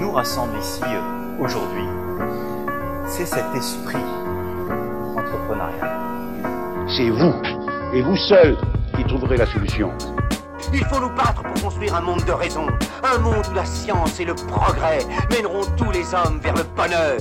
[0.00, 1.84] nous rassemble ici euh, aujourd'hui,
[3.06, 4.02] c'est cet esprit
[5.16, 6.86] entrepreneurial.
[6.88, 7.34] C'est vous,
[7.94, 8.56] et vous seul,
[8.96, 9.90] qui trouverez la solution.
[10.72, 12.66] Il faut nous battre pour construire un monde de raison,
[13.02, 14.98] un monde où la science et le progrès
[15.30, 17.18] mèneront tous les hommes vers le bonheur.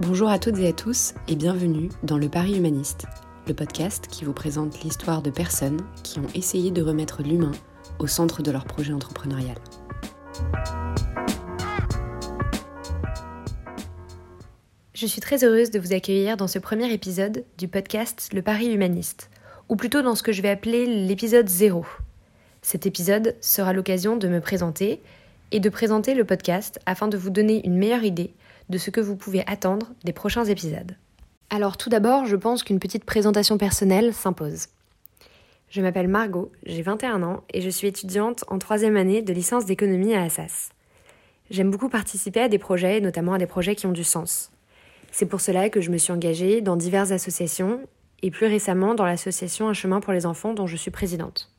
[0.00, 3.06] Bonjour à toutes et à tous et bienvenue dans le Paris Humaniste,
[3.46, 7.52] le podcast qui vous présente l'histoire de personnes qui ont essayé de remettre l'humain
[7.98, 9.56] au centre de leur projet entrepreneurial.
[15.00, 18.74] Je suis très heureuse de vous accueillir dans ce premier épisode du podcast Le Paris
[18.74, 19.30] Humaniste,
[19.68, 21.86] ou plutôt dans ce que je vais appeler l'épisode 0.
[22.62, 25.00] Cet épisode sera l'occasion de me présenter
[25.52, 28.34] et de présenter le podcast afin de vous donner une meilleure idée
[28.70, 30.96] de ce que vous pouvez attendre des prochains épisodes.
[31.48, 34.66] Alors tout d'abord, je pense qu'une petite présentation personnelle s'impose.
[35.70, 39.64] Je m'appelle Margot, j'ai 21 ans et je suis étudiante en troisième année de licence
[39.64, 40.70] d'économie à Assas.
[41.50, 44.50] J'aime beaucoup participer à des projets, notamment à des projets qui ont du sens.
[45.10, 47.80] C'est pour cela que je me suis engagée dans diverses associations
[48.22, 51.50] et plus récemment dans l'association Un chemin pour les enfants dont je suis présidente.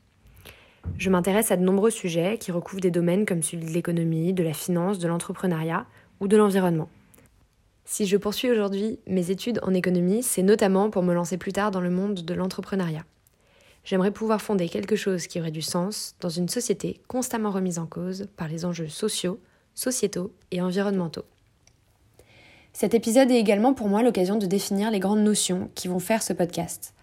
[0.96, 4.42] Je m'intéresse à de nombreux sujets qui recouvrent des domaines comme celui de l'économie, de
[4.42, 5.86] la finance, de l'entrepreneuriat
[6.20, 6.88] ou de l'environnement.
[7.84, 11.70] Si je poursuis aujourd'hui mes études en économie, c'est notamment pour me lancer plus tard
[11.70, 13.04] dans le monde de l'entrepreneuriat.
[13.84, 17.86] J'aimerais pouvoir fonder quelque chose qui aurait du sens dans une société constamment remise en
[17.86, 19.40] cause par les enjeux sociaux,
[19.74, 21.24] sociétaux et environnementaux.
[22.72, 26.22] Cet épisode est également pour moi l'occasion de définir les grandes notions qui vont faire
[26.22, 26.94] ce podcast.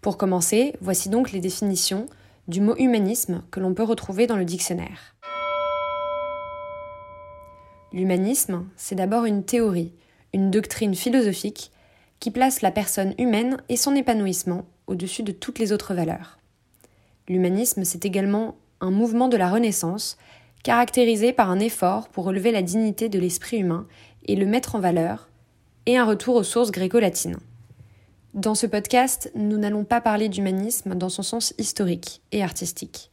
[0.00, 2.06] Pour commencer, voici donc les définitions
[2.48, 5.14] du mot humanisme que l'on peut retrouver dans le dictionnaire.
[7.92, 9.92] L'humanisme, c'est d'abord une théorie,
[10.32, 11.70] une doctrine philosophique
[12.18, 16.38] qui place la personne humaine et son épanouissement au-dessus de toutes les autres valeurs.
[17.28, 20.16] L'humanisme, c'est également un mouvement de la Renaissance
[20.62, 23.86] caractérisé par un effort pour relever la dignité de l'esprit humain
[24.26, 25.30] et le mettre en valeur,
[25.86, 27.38] et un retour aux sources gréco-latines.
[28.34, 33.10] Dans ce podcast, nous n'allons pas parler d'humanisme dans son sens historique et artistique,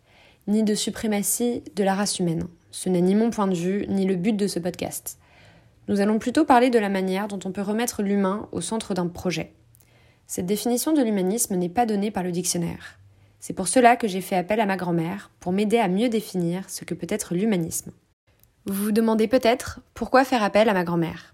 [0.48, 2.48] ni de suprématie de la race humaine.
[2.72, 5.18] Ce n'est ni mon point de vue, ni le but de ce podcast.
[5.88, 9.08] Nous allons plutôt parler de la manière dont on peut remettre l'humain au centre d'un
[9.08, 9.54] projet.
[10.28, 13.00] Cette définition de l'humanisme n'est pas donnée par le dictionnaire.
[13.40, 16.70] C'est pour cela que j'ai fait appel à ma grand-mère pour m'aider à mieux définir
[16.70, 17.92] ce que peut être l'humanisme.
[18.70, 21.34] Vous vous demandez peut-être pourquoi faire appel à ma grand-mère.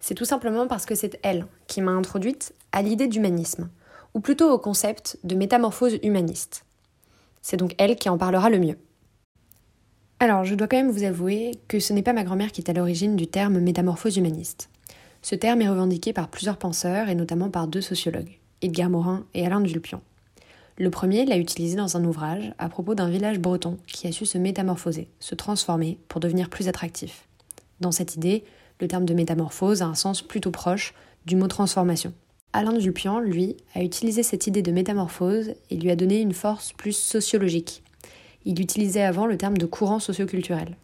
[0.00, 3.70] C'est tout simplement parce que c'est elle qui m'a introduite à l'idée d'humanisme,
[4.12, 6.64] ou plutôt au concept de métamorphose humaniste.
[7.42, 8.76] C'est donc elle qui en parlera le mieux.
[10.18, 12.70] Alors, je dois quand même vous avouer que ce n'est pas ma grand-mère qui est
[12.70, 14.68] à l'origine du terme métamorphose humaniste.
[15.22, 19.46] Ce terme est revendiqué par plusieurs penseurs et notamment par deux sociologues, Edgar Morin et
[19.46, 20.02] Alain Dulpian.
[20.76, 24.26] Le premier l'a utilisé dans un ouvrage à propos d'un village breton qui a su
[24.26, 27.28] se métamorphoser, se transformer pour devenir plus attractif.
[27.78, 28.42] Dans cette idée,
[28.80, 30.92] le terme de métamorphose a un sens plutôt proche
[31.26, 32.12] du mot transformation.
[32.52, 36.72] Alain Dulpian, lui, a utilisé cette idée de métamorphose et lui a donné une force
[36.72, 37.84] plus sociologique.
[38.44, 40.76] Il utilisait avant le terme de courant socioculturel.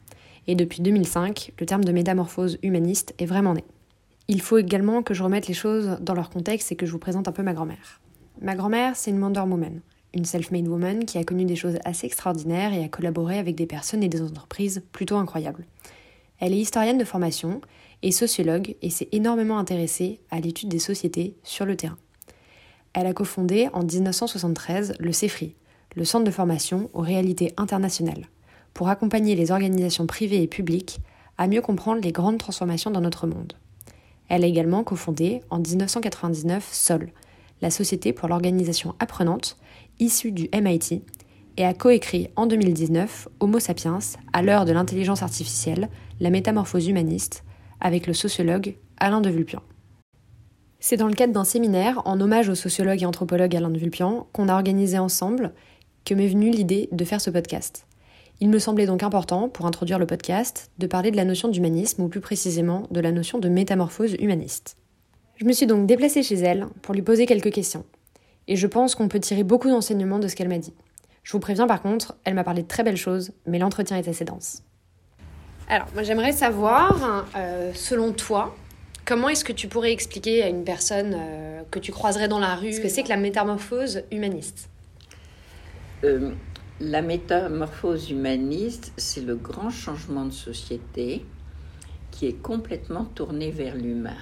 [0.46, 3.64] Et depuis 2005, le terme de métamorphose humaniste est vraiment né.
[4.28, 6.98] Il faut également que je remette les choses dans leur contexte et que je vous
[6.98, 7.99] présente un peu ma grand-mère.
[8.42, 9.82] Ma grand-mère, c'est une Wonder Woman,
[10.14, 13.66] une self-made woman qui a connu des choses assez extraordinaires et a collaboré avec des
[13.66, 15.66] personnes et des entreprises plutôt incroyables.
[16.38, 17.60] Elle est historienne de formation
[18.02, 21.98] et sociologue et s'est énormément intéressée à l'étude des sociétés sur le terrain.
[22.94, 25.54] Elle a cofondé en 1973 le CEFRI,
[25.94, 28.26] le Centre de formation aux réalités internationales,
[28.72, 31.00] pour accompagner les organisations privées et publiques
[31.36, 33.52] à mieux comprendre les grandes transformations dans notre monde.
[34.30, 37.12] Elle a également cofondé en 1999 SOL,
[37.62, 39.56] la Société pour l'organisation apprenante,
[39.98, 41.02] issue du MIT,
[41.56, 43.98] et a coécrit en 2019 Homo sapiens,
[44.32, 45.88] à l'heure de l'intelligence artificielle,
[46.20, 47.44] la métamorphose humaniste,
[47.80, 49.62] avec le sociologue Alain de Vulpian.
[50.78, 54.26] C'est dans le cadre d'un séminaire en hommage au sociologue et anthropologue Alain de Vulpian
[54.32, 55.52] qu'on a organisé ensemble
[56.06, 57.86] que m'est venue l'idée de faire ce podcast.
[58.40, 62.02] Il me semblait donc important, pour introduire le podcast, de parler de la notion d'humanisme,
[62.02, 64.78] ou plus précisément de la notion de métamorphose humaniste.
[65.40, 67.86] Je me suis donc déplacée chez elle pour lui poser quelques questions.
[68.46, 70.74] Et je pense qu'on peut tirer beaucoup d'enseignements de ce qu'elle m'a dit.
[71.22, 74.06] Je vous préviens par contre, elle m'a parlé de très belles choses, mais l'entretien est
[74.06, 74.62] assez dense.
[75.66, 78.54] Alors, moi j'aimerais savoir, euh, selon toi,
[79.06, 82.54] comment est-ce que tu pourrais expliquer à une personne euh, que tu croiserais dans la
[82.54, 84.68] rue ce que c'est que la métamorphose humaniste?
[86.04, 86.32] Euh,
[86.82, 91.24] La métamorphose humaniste, c'est le grand changement de société
[92.10, 94.18] qui est complètement tourné vers l'humain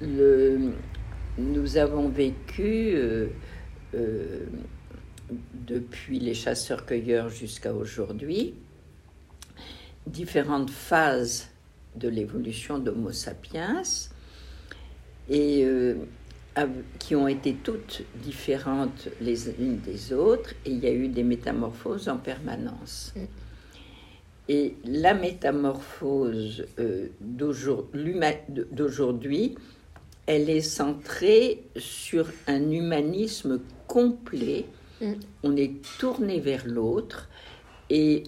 [0.00, 0.72] le,
[1.38, 3.28] nous avons vécu euh,
[3.94, 4.46] euh,
[5.66, 8.54] depuis les chasseurs-cueilleurs jusqu'à aujourd'hui
[10.06, 11.48] différentes phases
[11.96, 13.82] de l'évolution d'Homo sapiens
[15.28, 15.94] et euh,
[16.98, 21.22] qui ont été toutes différentes les unes des autres et il y a eu des
[21.22, 23.12] métamorphoses en permanence.
[23.14, 23.20] Mm.
[24.50, 26.64] Et la métamorphose
[27.20, 29.56] d'aujourd'hui,
[30.28, 34.66] elle est centrée sur un humanisme complet.
[35.00, 35.12] Mm.
[35.42, 37.30] On est tourné vers l'autre
[37.88, 38.24] et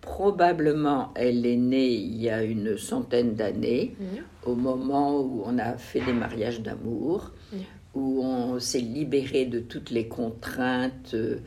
[0.00, 4.48] probablement elle est née il y a une centaine d'années, mm.
[4.48, 7.56] au moment où on a fait des mariages d'amour, mm.
[7.94, 11.40] où on s'est libéré de toutes les contraintes euh,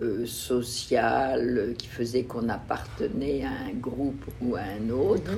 [0.00, 5.32] euh, sociales qui faisaient qu'on appartenait à un groupe ou à un autre.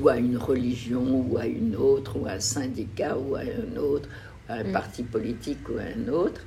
[0.00, 3.76] Ou à une religion, ou à une autre, ou à un syndicat, ou à un
[3.76, 4.08] autre,
[4.48, 4.72] ou à un mm.
[4.72, 6.42] parti politique, ou à un autre.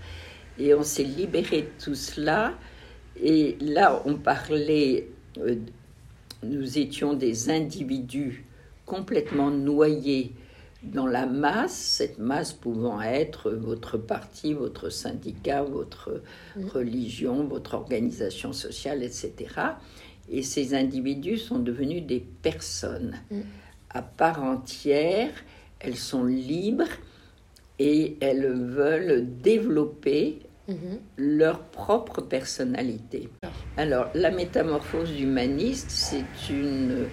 [0.57, 2.53] Et on s'est libéré de tout cela.
[3.21, 5.07] Et là, on parlait,
[5.39, 5.55] euh,
[6.43, 8.45] nous étions des individus
[8.85, 10.33] complètement noyés
[10.83, 16.21] dans la masse, cette masse pouvant être votre parti, votre syndicat, votre
[16.55, 16.65] mm.
[16.67, 19.33] religion, votre organisation sociale, etc.
[20.31, 23.39] Et ces individus sont devenus des personnes mm.
[23.89, 25.31] à part entière.
[25.79, 26.89] Elles sont libres
[27.79, 30.73] et elles veulent développer mm-hmm.
[31.17, 33.29] leur propre personnalité.
[33.77, 37.05] Alors, la métamorphose humaniste, c'est une,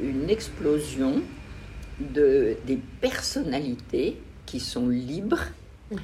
[0.00, 1.22] une explosion
[2.00, 5.44] de, des personnalités qui sont libres
[5.92, 5.96] mm-hmm.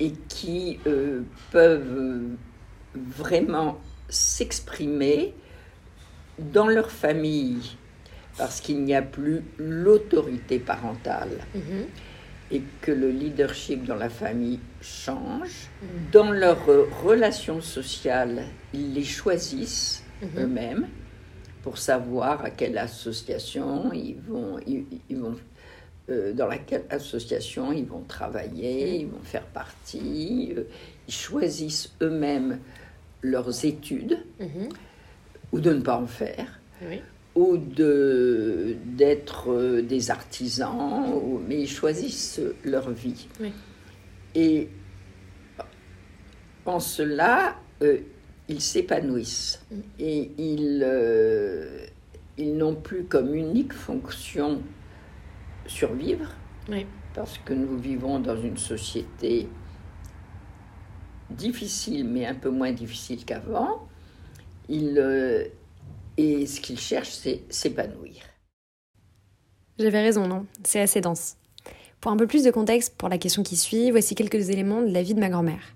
[0.00, 2.22] et qui euh, peuvent
[2.94, 3.78] vraiment
[4.08, 5.34] s'exprimer
[6.38, 7.76] dans leur famille,
[8.36, 11.86] parce qu'il n'y a plus l'autorité parentale mhm.
[12.50, 15.88] et que le leadership dans la famille change, mhm.
[16.12, 16.66] dans leurs
[17.02, 18.44] relations sociales,
[18.74, 20.28] ils les choisissent mhm.
[20.38, 20.86] eux-mêmes
[21.62, 25.34] pour savoir à quelle association ils vont, ils, vont
[26.10, 30.62] euh, dans laquelle association ils vont travailler, ils vont faire partie, euh,
[31.08, 32.60] ils choisissent eux-mêmes
[33.22, 34.18] leurs études
[35.52, 36.60] ou de ne pas en faire,
[37.34, 43.28] ou de, d'être euh, des artisans, ou, mais ils choisissent leur vie.
[44.34, 44.68] Et
[46.64, 47.98] en cela, euh,
[48.48, 49.64] ils s'épanouissent.
[49.70, 49.76] Mm.
[49.98, 51.86] et ils, euh,
[52.38, 54.62] ils n'ont plus comme unique fonction
[55.66, 56.30] survivre,
[57.14, 59.48] parce que nous vivons dans une société
[61.30, 63.85] difficile, mais un peu moins difficile qu'avant
[64.68, 65.44] il, euh,
[66.16, 68.22] et ce qu'il cherche, c'est s'épanouir.
[69.78, 70.46] J'avais raison, non?
[70.64, 71.36] C'est assez dense.
[72.00, 74.92] Pour un peu plus de contexte pour la question qui suit, voici quelques éléments de
[74.92, 75.74] la vie de ma grand-mère.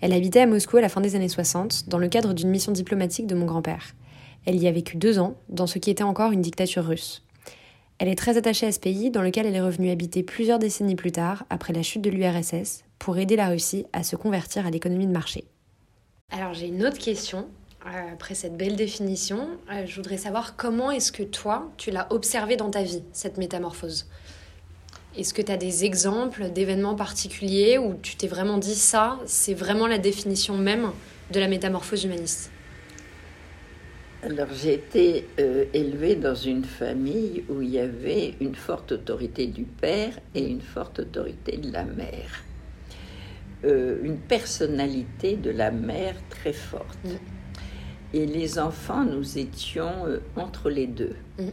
[0.00, 2.72] Elle habitait à Moscou à la fin des années 60, dans le cadre d'une mission
[2.72, 3.94] diplomatique de mon grand-père.
[4.44, 7.24] Elle y a vécu deux ans, dans ce qui était encore une dictature russe.
[7.98, 10.94] Elle est très attachée à ce pays, dans lequel elle est revenue habiter plusieurs décennies
[10.94, 14.70] plus tard, après la chute de l'URSS, pour aider la Russie à se convertir à
[14.70, 15.44] l'économie de marché.
[16.30, 17.48] Alors j'ai une autre question
[17.84, 22.56] après cette belle définition, euh, je voudrais savoir comment est-ce que toi, tu l'as observé
[22.56, 24.06] dans ta vie, cette métamorphose?
[25.16, 29.54] Est-ce que tu as des exemples d'événements particuliers où tu t'es vraiment dit ça, c'est
[29.54, 30.90] vraiment la définition même
[31.32, 32.50] de la métamorphose humaniste?
[34.22, 39.46] Alors j'ai été euh, élevée dans une famille où il y avait une forte autorité
[39.46, 42.44] du père et une forte autorité de la mère.
[43.64, 46.98] une personnalité de la mère très forte.
[47.04, 47.37] Mm.
[48.14, 51.16] Et les enfants, nous étions euh, entre les deux.
[51.38, 51.48] Mm.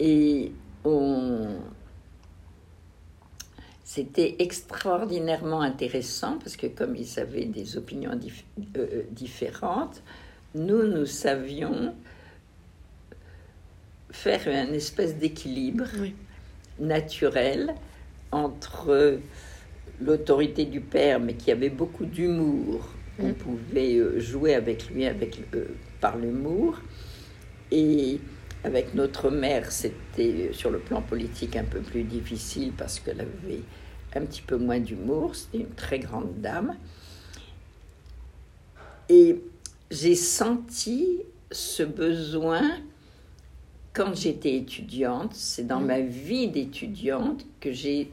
[0.00, 0.52] Et
[0.84, 1.56] on...
[3.84, 8.12] C'était extraordinairement intéressant parce que comme ils avaient des opinions
[8.76, 10.02] euh, différentes,
[10.54, 11.94] nous, nous savions
[14.10, 15.86] faire une espèce d'équilibre
[16.78, 17.74] naturel
[18.32, 19.18] entre
[20.00, 22.88] l'autorité du père, mais qui avait beaucoup d'humour,
[23.22, 25.66] on pouvait euh, jouer avec lui avec, euh,
[26.00, 26.80] par l'humour.
[27.70, 28.20] Et
[28.64, 33.20] avec notre mère, c'était euh, sur le plan politique un peu plus difficile parce qu'elle
[33.20, 33.62] avait
[34.14, 35.34] un petit peu moins d'humour.
[35.34, 36.76] C'était une très grande dame.
[39.08, 39.40] Et
[39.90, 42.62] j'ai senti ce besoin
[43.92, 45.34] quand j'étais étudiante.
[45.34, 45.86] C'est dans mm.
[45.86, 48.12] ma vie d'étudiante que j'ai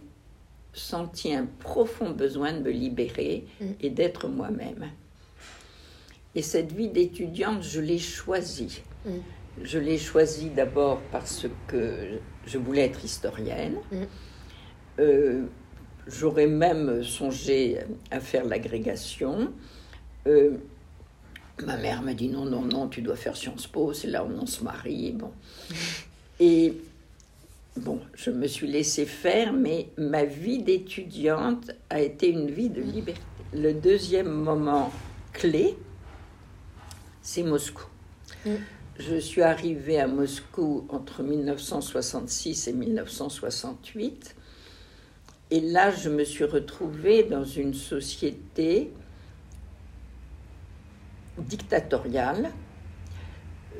[0.78, 3.66] senti un profond besoin de me libérer mm.
[3.82, 4.90] et d'être moi-même.
[6.36, 8.82] Et cette vie d'étudiante, je l'ai choisie.
[9.06, 9.12] Mm.
[9.64, 13.78] Je l'ai choisie d'abord parce que je voulais être historienne.
[13.92, 13.98] Mm.
[15.00, 15.46] Euh,
[16.08, 17.80] j'aurais même songé
[18.12, 19.52] à faire l'agrégation.
[20.28, 20.58] Euh,
[21.66, 24.30] Ma mère m'a dit non, non, non, tu dois faire Sciences Po, c'est là où
[24.30, 25.12] on se marie.
[25.14, 25.32] Bon.
[26.40, 26.76] Et
[27.78, 32.82] bon, je me suis laissée faire, mais ma vie d'étudiante a été une vie de
[32.82, 33.22] liberté.
[33.54, 34.92] Le deuxième moment
[35.34, 35.78] clé,
[37.22, 37.86] c'est Moscou.
[38.46, 38.56] Mm.
[39.00, 44.36] Je suis arrivée à Moscou entre 1966 et 1968.
[45.52, 48.92] Et là, je me suis retrouvée dans une société
[51.38, 52.50] dictatoriale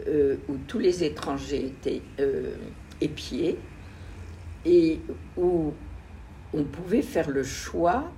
[0.08, 2.56] euh, où tous les étrangers étaient euh,
[3.02, 3.58] épiés
[4.68, 5.00] et
[5.38, 5.74] où
[6.54, 8.12] on pouvait faire le choix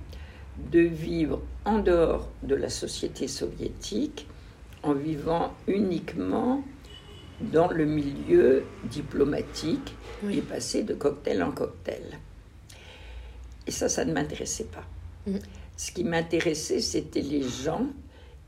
[0.72, 4.26] de vivre en dehors de la société soviétique
[4.82, 6.62] en vivant uniquement
[7.40, 9.94] dans le milieu diplomatique
[10.28, 12.18] et passer de cocktail en cocktail.
[13.66, 14.84] Et ça, ça ne m'intéressait pas.
[15.26, 15.38] Mm.
[15.76, 17.86] Ce qui m'intéressait, c'était les gens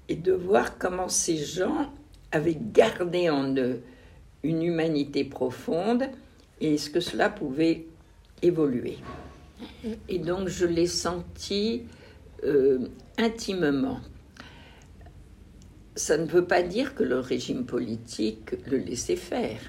[0.08, 1.90] et de voir comment ces gens
[2.32, 3.82] avaient gardé en eux
[4.42, 6.04] une humanité profonde
[6.60, 7.86] et ce que cela pouvait
[8.42, 8.98] évoluer.
[10.08, 11.82] Et donc je l'ai senti
[12.44, 14.00] euh, intimement.
[15.94, 19.60] Ça ne veut pas dire que le régime politique le laissait faire.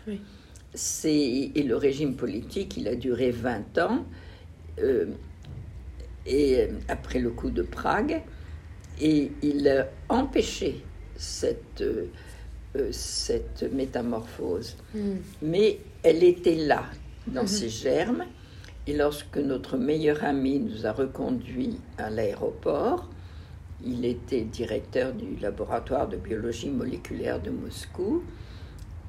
[1.06, 4.06] Et le régime politique, il a duré 20 ans,
[4.80, 5.06] euh,
[6.26, 8.24] et après le coup de Prague,
[9.00, 10.84] et il a empêché
[11.16, 12.08] cette, euh,
[12.92, 14.78] cette métamorphose.
[14.96, 15.18] Hmm.
[15.44, 16.86] Mais elle était là,
[17.28, 18.26] dans ses germes,
[18.86, 23.10] et lorsque notre meilleur ami nous a reconduits à l'aéroport,
[23.86, 28.24] il était directeur du laboratoire de biologie moléculaire de Moscou.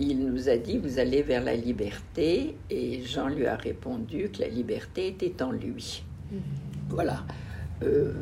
[0.01, 2.57] Il nous a dit Vous allez vers la liberté.
[2.71, 6.03] Et Jean lui a répondu que la liberté était en lui.
[6.31, 6.41] Mhm.
[6.89, 7.25] Voilà.
[7.83, 8.13] Euh,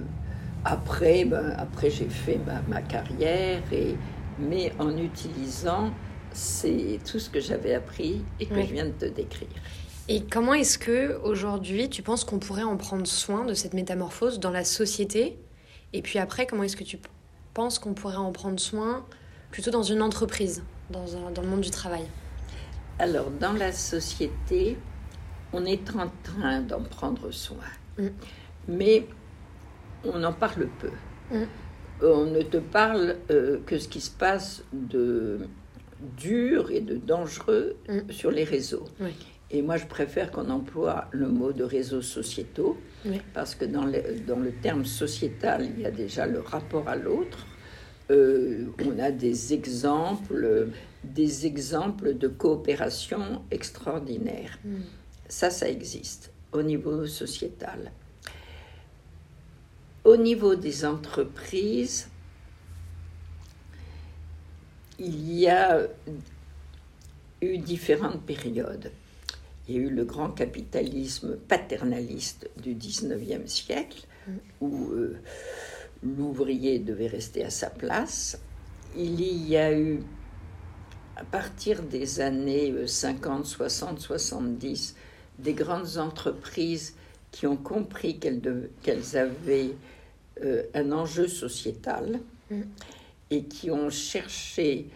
[0.64, 3.97] après, ben, après j'ai fait ma, carrière, et,
[4.38, 5.90] mais en utilisant
[6.32, 9.49] c'est tout ce que j'avais appris et que je viens de te décrire.
[10.09, 14.40] Et comment est-ce que aujourd'hui tu penses qu'on pourrait en prendre soin de cette métamorphose
[14.40, 15.38] dans la société?
[15.92, 16.99] Et puis après, comment est-ce que tu
[17.54, 19.06] penses qu'on pourrait en prendre soin
[19.50, 22.04] plutôt dans une entreprise, dans, dans le monde du travail?
[22.99, 24.76] Alors, dans la société,
[25.52, 27.59] on est en train d'en prendre soin.
[27.99, 28.09] Mm.
[28.68, 29.06] Mais
[30.04, 30.90] on en parle peu.
[31.30, 31.44] Mm.
[32.02, 35.47] On ne te parle euh, que ce qui se passe de
[36.16, 38.11] dur et de dangereux mm.
[38.11, 38.87] sur les réseaux.
[39.52, 42.78] Et moi, je préfère qu'on emploie le mot de réseaux sociétaux,
[43.35, 46.97] parce que dans le, dans le terme sociétal, il y a déjà le rapport à
[46.97, 47.47] l'autre.
[48.11, 50.68] Euh, on a des exemples,
[51.04, 54.59] des exemples de coopération extraordinaire.
[54.64, 54.80] Hmm.
[55.28, 57.92] Ça, ça existe au niveau sociétal.
[60.04, 62.09] Au niveau des entreprises,
[64.99, 65.87] il y a
[67.42, 68.90] eu différentes périodes.
[69.69, 74.33] Il y a eu le grand capitalisme paternaliste du 19e siècle, mm.
[74.61, 75.19] où euh,
[76.02, 78.40] l'ouvrier devait rester à sa place.
[78.97, 80.00] Il y a eu,
[81.16, 84.97] à partir des années 50, 60, 70,
[85.38, 86.95] des grandes entreprises
[87.31, 89.75] qui ont compris qu'elles avaient
[90.45, 92.62] euh, un enjeu sociétal mm.
[93.31, 94.88] et qui ont cherché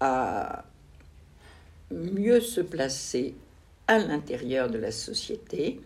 [0.00, 0.64] à
[1.90, 3.34] mieux se placer
[3.88, 5.80] à l'intérieur de la société.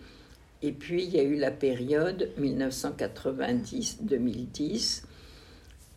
[0.61, 5.05] Et puis, il y a eu la période 1990-2010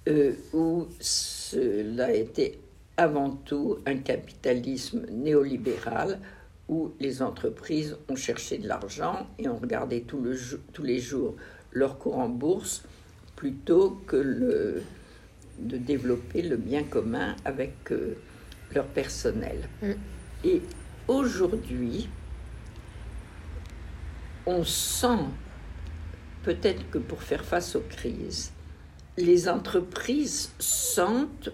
[0.07, 2.59] euh, où cela était
[2.97, 6.21] avant tout un capitalisme néolibéral
[6.67, 10.35] où les entreprises ont cherché de l'argent et ont regardé tout le,
[10.74, 11.35] tous les jours
[11.71, 12.83] leur cours en bourse
[13.35, 14.81] plutôt que le,
[15.59, 18.15] de développer le bien commun avec euh,
[18.74, 19.67] leur personnel.
[19.81, 19.91] Mm.
[20.43, 20.62] Et
[21.07, 22.09] aujourd'hui,
[24.45, 25.25] on sent
[26.43, 28.51] peut-être que pour faire face aux crises,
[29.17, 31.50] les entreprises sentent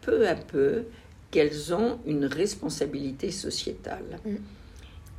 [0.00, 0.84] peu à peu
[1.30, 4.18] qu'elles ont une responsabilité sociétale.
[4.24, 4.36] Mm.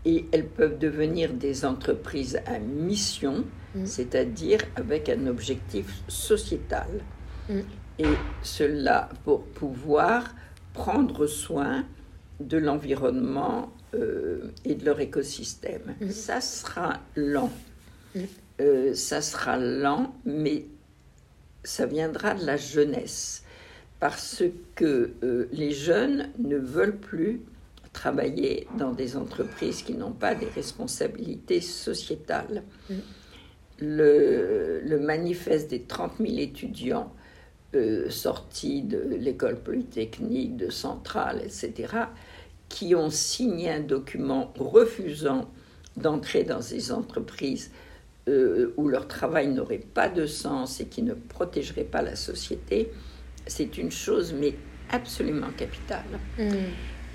[0.04, 3.46] Et elles peuvent devenir des entreprises à mission,
[3.76, 3.86] mm.
[3.86, 7.04] c'est-à-dire avec un objectif sociétal.
[7.50, 7.60] Mm.
[8.00, 10.34] Et cela pour pouvoir
[10.74, 11.86] prendre soin
[12.48, 15.96] de l'environnement euh, et de leur écosystème.
[16.00, 16.10] Mm.
[16.12, 17.52] Ça sera lent.
[18.16, 18.20] Mm.
[18.62, 20.66] Euh, ça sera lent, mais
[21.64, 23.44] ça viendra de la jeunesse.
[24.00, 24.44] Parce
[24.76, 27.42] que euh, les jeunes ne veulent plus
[27.94, 32.64] travailler dans des entreprises qui n'ont pas des responsabilités sociétales.
[32.90, 32.96] Mm.
[33.80, 37.12] Le, le, manifeste des 30 000 étudiants
[38.10, 41.88] sortis de l'école polytechnique, de Centrale, etc.,
[42.72, 45.50] qui ont signé un document refusant
[45.98, 47.72] d'entrer dans ces entreprises
[48.30, 52.92] euh, où leur travail n'aurait pas de sens et qui ne protégerait pas la société,
[53.46, 54.56] c'est une chose mais
[54.90, 56.06] absolument capitale.
[56.40, 56.44] Mm.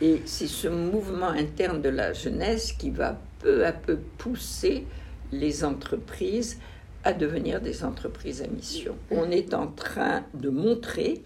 [0.02, 4.84] Et c'est ce mouvement interne de la jeunesse qui va peu à peu pousser
[5.32, 6.58] les entreprises
[7.02, 8.94] à devenir des entreprises à mission.
[9.10, 9.14] Mm.
[9.16, 11.22] On est en train de montrer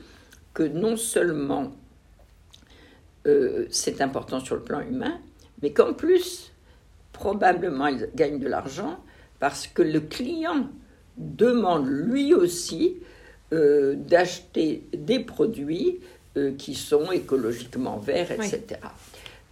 [0.54, 1.72] que non seulement
[3.26, 5.20] euh, c'est important sur le plan humain,
[5.62, 6.52] mais qu'en plus,
[7.12, 8.98] probablement, ils gagnent de l'argent
[9.38, 10.68] parce que le client
[11.16, 12.96] demande lui aussi
[13.52, 16.00] euh, d'acheter des produits
[16.36, 18.80] euh, qui sont écologiquement verts, etc.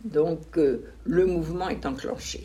[0.04, 2.44] Donc le mouvement est enclenché.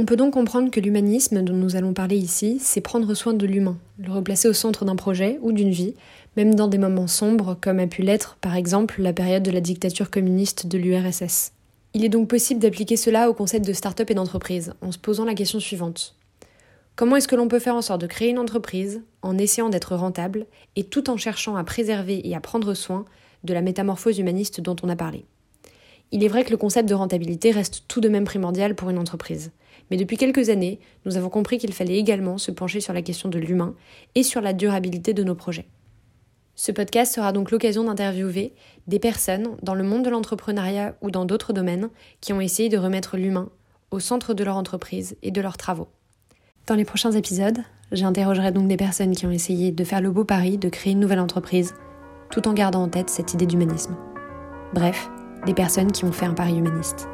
[0.00, 3.44] On peut donc comprendre que l'humanisme dont nous allons parler ici, c'est prendre soin de
[3.44, 5.96] l'humain, le replacer au centre d'un projet ou d'une vie,
[6.36, 9.60] même dans des moments sombres comme a pu l'être par exemple la période de la
[9.60, 11.50] dictature communiste de l'URSS.
[11.94, 15.24] Il est donc possible d'appliquer cela au concept de start-up et d'entreprise en se posant
[15.24, 16.14] la question suivante.
[16.94, 19.96] Comment est-ce que l'on peut faire en sorte de créer une entreprise en essayant d'être
[19.96, 23.04] rentable et tout en cherchant à préserver et à prendre soin
[23.42, 25.24] de la métamorphose humaniste dont on a parlé?
[26.10, 28.98] Il est vrai que le concept de rentabilité reste tout de même primordial pour une
[28.98, 29.52] entreprise.
[29.90, 33.28] Mais depuis quelques années, nous avons compris qu'il fallait également se pencher sur la question
[33.28, 33.74] de l'humain
[34.14, 35.66] et sur la durabilité de nos projets.
[36.56, 38.52] Ce podcast sera donc l'occasion d'interviewer
[38.86, 41.88] des personnes dans le monde de l'entrepreneuriat ou dans d'autres domaines
[42.20, 43.48] qui ont essayé de remettre l'humain
[43.90, 45.88] au centre de leur entreprise et de leurs travaux.
[46.66, 47.58] Dans les prochains épisodes,
[47.92, 51.00] j'interrogerai donc des personnes qui ont essayé de faire le beau pari de créer une
[51.00, 51.74] nouvelle entreprise,
[52.30, 53.96] tout en gardant en tête cette idée d'humanisme.
[54.74, 55.08] Bref,
[55.46, 57.08] des personnes qui ont fait un pari humaniste.